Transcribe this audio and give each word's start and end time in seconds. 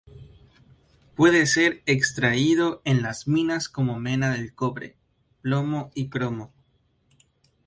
Puede 1.15 1.45
ser 1.45 1.83
extraído 1.85 2.81
en 2.85 3.03
las 3.03 3.27
minas 3.27 3.69
como 3.69 3.99
mena 3.99 4.31
del 4.31 4.55
cobre, 4.55 4.95
plomo 5.43 5.91
y 5.93 6.09
cromo. 6.09 6.51